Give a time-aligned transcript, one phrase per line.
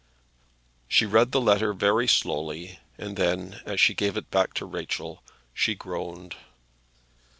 [0.87, 5.21] She read the letter very slowly, and then, as she gave it back to Rachel,
[5.53, 6.35] she groaned.